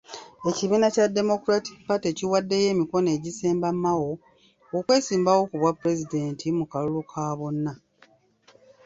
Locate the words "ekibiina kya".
0.49-1.05